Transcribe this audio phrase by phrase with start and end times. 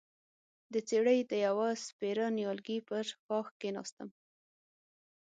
[0.73, 4.09] د څېړۍ د يوه سپېره نيالګي پر ښاخ کېناستم،